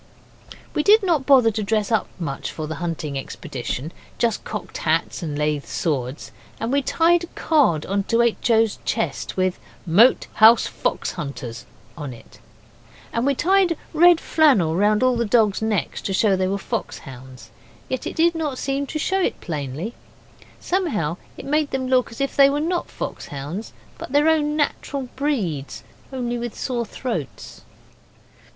[0.73, 5.21] We did not bother to dress up much for the hunting expedition just cocked hats
[5.21, 8.49] and lath swords; and we tied a card on to H.
[8.49, 12.39] O.'s chest with 'Moat House Fox Hunters' on it;
[13.13, 16.97] and we tied red flannel round all the dogs' necks to show they were fox
[17.05, 17.51] hounds.
[17.87, 19.93] Yet it did not seem to show it plainly;
[20.59, 24.55] somehow it made them look as if they were not fox hounds, but their own
[24.55, 27.61] natural breeds only with sore throats.